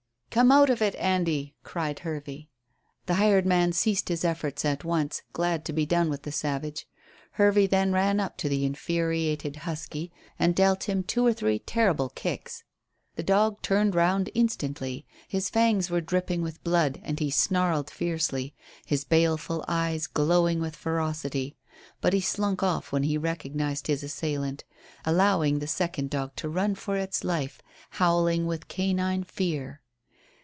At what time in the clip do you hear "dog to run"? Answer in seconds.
26.09-26.75